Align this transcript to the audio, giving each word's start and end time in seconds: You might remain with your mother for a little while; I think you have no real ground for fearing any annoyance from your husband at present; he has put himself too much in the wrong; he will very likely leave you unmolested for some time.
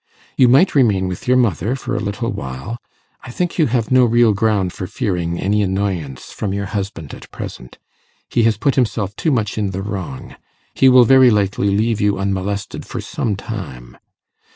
You 0.35 0.47
might 0.47 0.73
remain 0.73 1.07
with 1.07 1.27
your 1.27 1.37
mother 1.37 1.75
for 1.75 1.95
a 1.95 1.99
little 1.99 2.31
while; 2.31 2.79
I 3.23 3.29
think 3.29 3.59
you 3.59 3.67
have 3.67 3.91
no 3.91 4.03
real 4.03 4.33
ground 4.33 4.73
for 4.73 4.87
fearing 4.87 5.39
any 5.39 5.61
annoyance 5.61 6.31
from 6.31 6.55
your 6.55 6.65
husband 6.65 7.13
at 7.13 7.29
present; 7.29 7.77
he 8.27 8.41
has 8.41 8.57
put 8.57 8.73
himself 8.73 9.15
too 9.15 9.29
much 9.29 9.59
in 9.59 9.69
the 9.69 9.83
wrong; 9.83 10.35
he 10.73 10.89
will 10.89 11.05
very 11.05 11.29
likely 11.29 11.69
leave 11.77 12.01
you 12.01 12.17
unmolested 12.17 12.83
for 12.83 12.99
some 12.99 13.35
time. 13.35 13.95